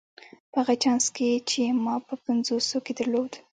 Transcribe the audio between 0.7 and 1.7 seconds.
چانس کې چې